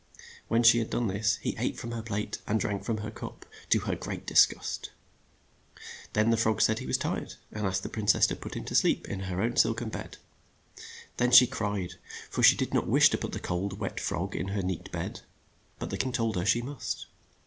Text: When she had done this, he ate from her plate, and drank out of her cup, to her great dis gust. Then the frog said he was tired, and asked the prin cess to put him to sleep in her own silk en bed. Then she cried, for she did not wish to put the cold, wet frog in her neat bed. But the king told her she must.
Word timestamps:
When 0.47 0.63
she 0.63 0.79
had 0.79 0.89
done 0.89 1.05
this, 1.09 1.35
he 1.43 1.55
ate 1.59 1.77
from 1.77 1.91
her 1.91 2.01
plate, 2.01 2.39
and 2.47 2.59
drank 2.59 2.81
out 2.81 2.89
of 2.89 2.99
her 3.03 3.11
cup, 3.11 3.45
to 3.69 3.81
her 3.81 3.93
great 3.95 4.25
dis 4.25 4.47
gust. 4.47 4.89
Then 6.13 6.31
the 6.31 6.37
frog 6.37 6.59
said 6.59 6.79
he 6.79 6.87
was 6.87 6.97
tired, 6.97 7.35
and 7.51 7.67
asked 7.67 7.83
the 7.83 7.87
prin 7.89 8.07
cess 8.07 8.25
to 8.25 8.35
put 8.35 8.55
him 8.55 8.63
to 8.65 8.73
sleep 8.73 9.07
in 9.07 9.19
her 9.29 9.39
own 9.39 9.57
silk 9.57 9.79
en 9.79 9.89
bed. 9.89 10.17
Then 11.17 11.29
she 11.29 11.45
cried, 11.45 11.99
for 12.31 12.41
she 12.41 12.55
did 12.55 12.73
not 12.73 12.87
wish 12.87 13.11
to 13.11 13.17
put 13.19 13.31
the 13.31 13.39
cold, 13.39 13.77
wet 13.77 13.99
frog 13.99 14.35
in 14.35 14.47
her 14.47 14.63
neat 14.63 14.91
bed. 14.91 15.21
But 15.77 15.91
the 15.91 15.97
king 15.99 16.11
told 16.11 16.35
her 16.35 16.47
she 16.47 16.63
must. 16.63 17.05